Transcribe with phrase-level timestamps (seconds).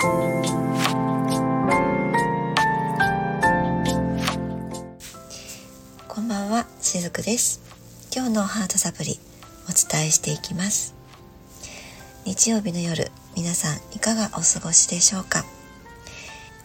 [0.00, 0.06] こ
[6.22, 7.60] んばんはしずくです。
[8.10, 9.20] 今日のハートサプリ
[9.68, 10.94] お伝えしていきます。
[12.24, 15.44] 日曜日の夜皆さんいかがお過ごしでしょうか？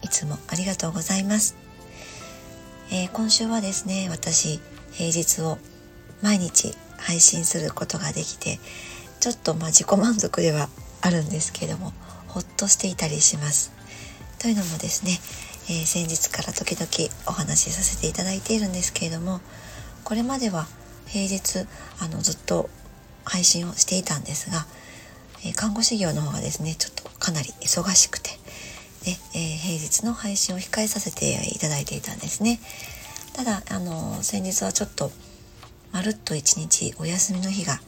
[0.01, 1.57] いつもありがとうございます、
[2.89, 4.61] えー、今週はですね私
[4.93, 5.57] 平日を
[6.21, 8.59] 毎日配信することができて
[9.19, 10.69] ちょっとまあ自己満足では
[11.01, 11.91] あるんですけども
[12.35, 13.71] ほっとしていたりします。
[14.39, 15.19] というのもですね、
[15.69, 19.39] えー、先日から時々お話しさせていただいているんですけれども
[20.03, 20.67] これまでは
[21.07, 21.65] 平日
[22.01, 22.69] あのずっと
[23.23, 24.65] 配信をしていたんですが、
[25.45, 28.31] えー、看護師業の方がですねちょっとかなり忙しくて
[29.05, 32.59] で、えー、平日の配信を控えさせていただいていたんですね。
[33.31, 35.09] ただあの先日はちょっと
[35.93, 37.79] まるっと一日お休みの日が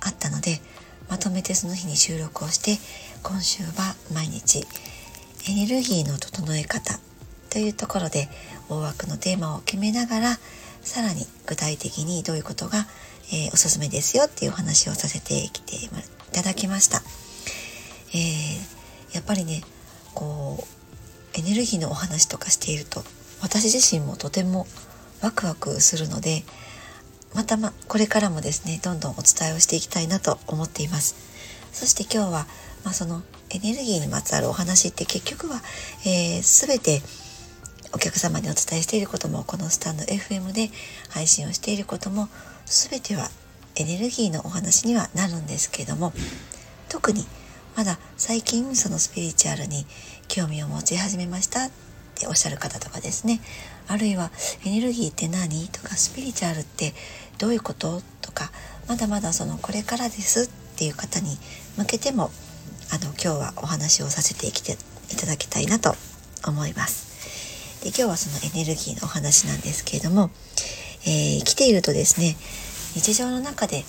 [0.00, 0.60] あったので
[1.08, 2.78] まとめてその日に収録をして
[3.22, 4.66] 今週は毎日
[5.48, 6.98] エネルギーの整え方
[7.50, 8.28] というところで
[8.68, 10.38] 大枠のテーマを決めながら
[10.82, 12.86] さらに具体的にどういうことが、
[13.32, 15.88] えー、おすすめですよっていうお話をさせてきてい
[16.32, 17.02] ただきました。
[18.14, 19.62] えー、やっぱりね
[20.14, 20.64] こ
[21.34, 23.02] うエネルギーのお話とかしていると
[23.42, 24.66] 私自身もとても
[25.22, 26.44] ワクワクするので
[27.34, 31.35] またまこれからもですねどんどんお伝えをしていきたいなと思っています
[31.76, 32.46] そして今日は、
[32.84, 35.60] まあ、そのエネルギーにまつわるお話って結局は、
[36.06, 37.02] えー、全て
[37.92, 40.70] お客様にお伝えしていることもこのスタンド FM で
[41.10, 42.28] 配信をしていることも
[42.64, 43.28] 全ては
[43.76, 46.14] エネルギーのお話にはなるんですけども
[46.88, 47.26] 特に
[47.76, 49.84] まだ最近そのスピリチュアルに
[50.28, 51.70] 興味を持ち始めましたっ
[52.14, 53.40] ておっしゃる方とかですね。
[53.86, 54.30] あるいは
[54.64, 55.68] エネルギーって何？
[55.68, 56.94] とかスピリチュアルって
[57.36, 58.00] どういうこと？
[58.22, 58.50] とか
[58.88, 61.38] まだまだそのこれからですっていう方に
[61.78, 62.30] 向けても
[62.92, 64.76] あの今日はお話をさせてきて
[65.10, 65.94] いただきたいなと
[66.46, 67.80] 思います。
[67.82, 70.30] で今日はそのエネルギーのお話なんですけれども、
[71.06, 72.36] えー、来ているとですね
[72.94, 73.84] 日常の中で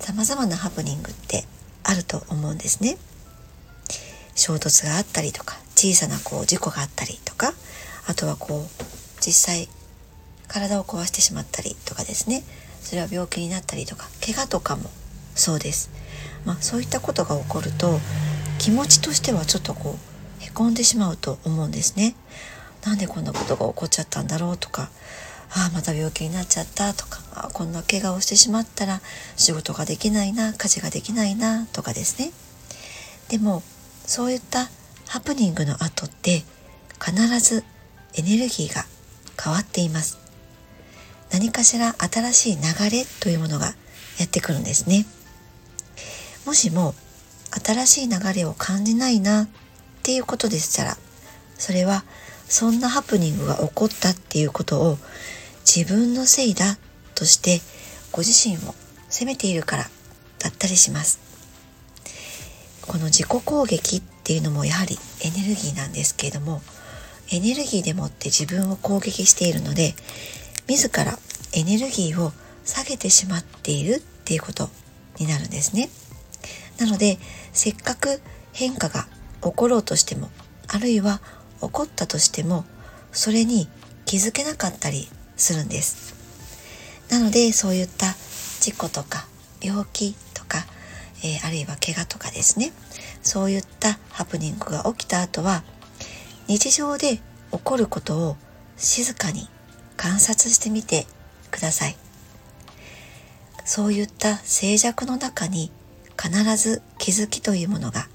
[0.00, 1.44] 様々なハプニングって
[1.84, 2.98] あると思うんですね。
[4.34, 7.52] 衝突があったりとか小さなこう事故があったりとか
[8.08, 8.84] あとはこう
[9.20, 9.68] 実際
[10.48, 12.42] 体を壊してしまったりとかですね
[12.80, 14.90] それは病気になったりとか怪我とかも
[15.34, 15.90] そうです、
[16.44, 18.00] まあ、そういったことが起こると
[18.58, 19.96] 気持ちとしてはちょっとこ
[20.40, 22.14] うへこんでしまうと思うんですね。
[22.84, 24.90] なんでこんなことが起こっちゃったんだろうとか
[25.50, 29.00] ああまた病気になっちゃったとかあこんな怪我をしてしまったら
[29.36, 32.30] 仕事ができないな家事ができないなとかですね。
[33.28, 33.62] でも
[34.06, 34.70] そういった
[35.08, 36.44] ハプニングの後って
[37.04, 37.64] 必ず
[38.14, 38.84] エネルギーが
[39.42, 40.18] 変わっています。
[41.32, 43.74] 何かしら新しい流れというものが
[44.18, 45.06] やってくるんですね。
[46.46, 46.94] もしも
[47.64, 49.48] 新しい流れを感じないなっ
[50.02, 50.96] ていうことでしたら
[51.58, 52.04] それは
[52.48, 54.98] そんなハプニングが起こったっていうことを
[55.64, 56.78] 自分のせいだ
[57.14, 57.60] として
[58.12, 58.74] ご自身を
[59.08, 59.84] 責めているから
[60.38, 61.20] だったりします
[62.82, 66.60] この自己攻撃っていうのもやはりエネルギーなんですけれども
[67.30, 69.94] エネルギーでもって自分を攻撃しているので
[70.68, 71.18] 自ら
[71.52, 72.32] エネルギーを
[72.64, 74.68] 下げてしまっているっていうこと
[75.18, 75.88] になるんですね。
[76.80, 77.18] なので
[77.52, 78.20] せっかく
[78.52, 79.06] 変化が
[79.42, 80.30] 起ころうとしても
[80.66, 81.20] あるいは
[81.60, 82.64] 起こったとしても
[83.12, 83.68] それに
[84.06, 86.14] 気づけなかったりするんです。
[87.10, 88.14] なのでそういった
[88.60, 89.26] 事故とか
[89.60, 90.64] 病気とか、
[91.24, 92.72] えー、あるいは怪我とかですね
[93.22, 95.64] そういったハプニングが起きた後は
[96.46, 98.36] 日常で起こることを
[98.76, 99.48] 静かに
[99.96, 101.06] 観察してみて
[101.50, 101.96] ください
[103.64, 105.72] そういった静寂の中に
[106.20, 108.08] 必ず気づきというものが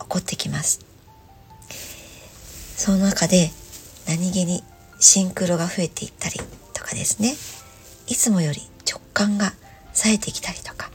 [0.00, 0.80] 起こってきます。
[2.76, 3.50] その中で
[4.08, 4.64] 何気に
[4.98, 6.40] シンクロが増えていったり
[6.74, 7.34] とかですね。
[8.08, 9.52] いつもより直感が
[9.92, 10.90] 冴えてきたりとか。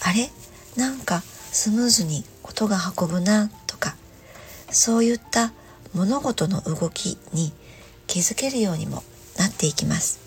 [0.00, 0.30] あれ？
[0.76, 3.94] なんかスムーズに音が運ぶなとか。
[4.70, 5.52] そういった
[5.94, 7.52] 物事の動きに
[8.06, 9.04] 気づけるようにも
[9.38, 10.18] なっていきます。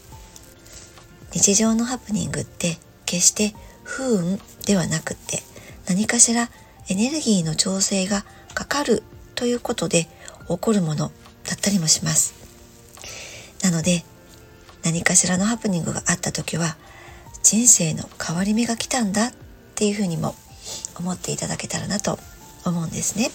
[1.33, 3.53] 日常のハプニングって決して
[3.83, 5.43] 不運ではなくて
[5.87, 6.49] 何かしら
[6.89, 9.03] エネルギーの調整がかかる
[9.35, 10.07] ということで
[10.47, 11.11] 起こるもの
[11.47, 12.33] だったりもします。
[13.63, 14.03] なので
[14.83, 16.77] 何かしらのハプニングがあった時は
[17.41, 19.33] 人生の変わり目が来たんだっ
[19.75, 20.35] ていうふうにも
[20.99, 22.19] 思っていただけたらなと
[22.65, 23.31] 思うんですね。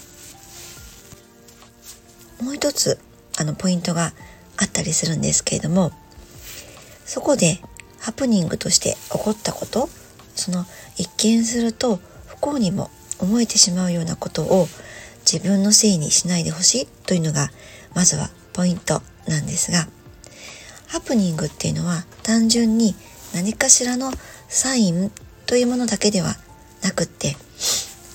[2.42, 2.98] もう一つ
[3.38, 4.12] あのポイントが
[4.56, 5.92] あったりするんですけれども
[7.04, 7.60] そこで
[7.98, 9.88] ハプニングとして起こったこと
[10.34, 10.64] その
[10.96, 14.66] 一見すると不幸にも思えてしまうようなことを
[15.30, 17.50] 自分のせいにしないでほしいというのが
[17.94, 19.86] まずはポイントなんですが
[20.88, 22.94] ハプニングっていうのは単純に
[23.34, 24.10] 何かしらの
[24.48, 25.12] サイン
[25.46, 26.34] というものだけでは
[26.82, 27.36] なくって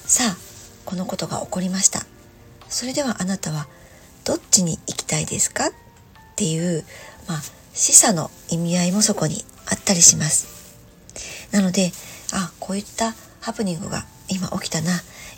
[0.06, 0.38] さあ
[0.86, 2.06] このことが起こりました。
[2.70, 3.68] それではあなたは
[4.24, 5.72] どっちに行きたいですかっ
[6.36, 6.84] ていう、
[7.28, 7.42] まあ、
[7.74, 10.48] 示唆の意味合いもそこにあったりします。
[11.52, 11.92] なので
[12.36, 14.92] あこういったハプニングが今起きたな。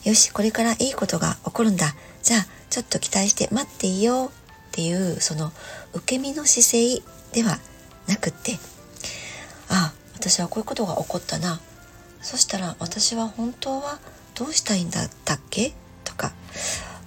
[0.04, 1.94] よしこれからいいことが起こるんだ。
[2.24, 5.52] じゃあちょっと期待して待っていいよっていうその
[5.94, 7.02] 受け身の姿勢
[7.34, 7.60] では
[8.08, 8.58] なくって。
[9.70, 11.60] あ私はこういうことが起こったな。
[12.22, 14.00] そしたら私は本当は
[14.34, 15.74] どうしたいんだったっけ？
[16.04, 16.32] とか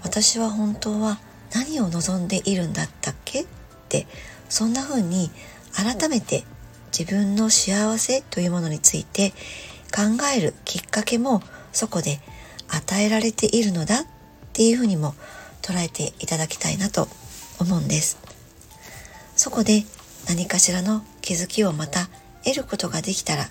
[0.02, 1.18] 私は本当は
[1.52, 3.42] 何を望んでいるんだったっけ？
[3.42, 3.46] っ
[3.88, 4.06] て
[4.48, 5.30] そんな風に
[5.74, 6.44] 改めて
[6.96, 9.32] 自分の幸せというものについて
[9.90, 10.02] 考
[10.34, 11.42] えるきっかけも
[11.72, 12.20] そこで
[12.68, 14.04] 与えられているのだっ
[14.52, 15.14] ていうふうにも
[15.62, 17.08] 捉えていただきたいなと
[17.58, 18.18] 思うんです。
[19.36, 19.84] そこで
[20.28, 22.08] 何かしらの気づきをまた
[22.44, 23.48] 得ることができたら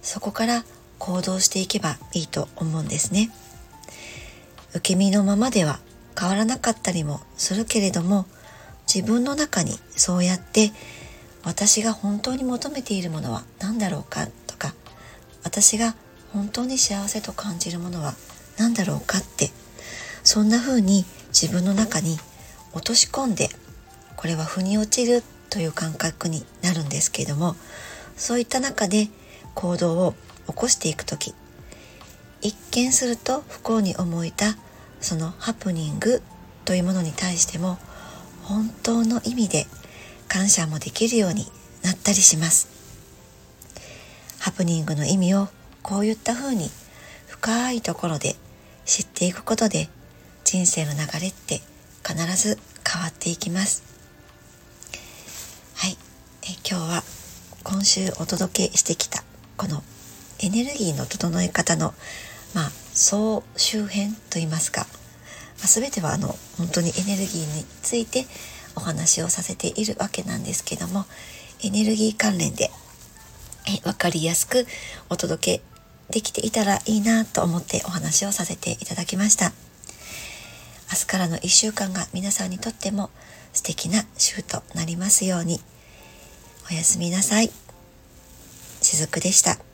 [0.00, 0.64] そこから
[0.98, 3.30] 行動していけばいいと思うんですね。
[4.70, 5.80] 受け身のままでは
[6.18, 8.26] 変わらなかったりもするけれども
[8.92, 10.72] 自分の中にそうやって
[11.44, 14.28] 私が本当に求めているものは何だろうか
[15.44, 15.94] 私が
[16.32, 18.14] 本当に幸せと感じるものは
[18.58, 19.50] 何だろうかって
[20.24, 22.16] そんな風に自分の中に
[22.72, 23.48] 落とし込んで
[24.16, 27.56] これは腑に落ちるという感覚になるんですけれども
[28.16, 29.08] そういった中で
[29.54, 30.14] 行動を
[30.46, 31.34] 起こしていく時
[32.40, 34.56] 一見すると不幸に思えた
[35.00, 36.22] そのハプニング
[36.64, 37.78] というものに対しても
[38.42, 39.66] 本当の意味で
[40.28, 41.46] 感謝もできるように
[41.82, 42.71] なったりします。
[44.42, 45.46] ハプニングの意味を
[45.84, 46.68] こういった風に
[47.28, 48.34] 深いところで
[48.84, 49.88] 知っていくことで
[50.42, 51.60] 人生の流れって
[52.04, 53.84] 必ず変わっていきます。
[55.76, 55.96] はい。
[56.42, 57.02] え今日は
[57.62, 59.22] 今週お届けしてきた
[59.56, 59.84] この
[60.40, 61.94] エネルギーの整え方の
[62.52, 64.86] まあ総周辺といいますか、ま
[65.66, 68.26] あ、全てはあの本当にエネルギーについて
[68.74, 71.04] お話をさせているわけなんですけども
[71.62, 72.72] エネルギー関連で
[73.74, 74.66] え分かりやすく
[75.08, 75.62] お届け
[76.10, 79.52] できていたらいいなと思ってお話をさせていただきました。
[80.92, 83.10] 明日からの1週間が皆さんにとっても
[83.52, 85.60] 素敵な週となりますように。
[86.70, 87.50] おやすみなさい。
[88.82, 89.71] しずくでした。